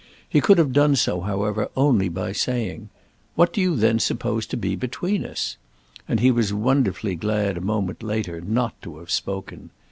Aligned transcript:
He 0.27 0.41
could 0.41 0.57
have 0.57 0.73
done 0.73 0.95
so 0.95 1.21
however 1.21 1.69
only 1.77 2.09
by 2.09 2.31
saying 2.31 2.89
"What 3.35 3.53
then 3.53 3.73
do 3.79 3.87
you 3.87 3.99
suppose 3.99 4.47
to 4.47 4.57
be 4.57 4.75
between 4.75 5.23
us?" 5.23 5.57
and 6.07 6.19
he 6.19 6.31
was 6.31 6.51
wonderfully 6.51 7.13
glad 7.13 7.55
a 7.55 7.61
moment 7.61 8.01
later 8.01 8.41
not 8.41 8.73
to 8.81 8.97
have 8.97 9.11
spoken. 9.11 9.69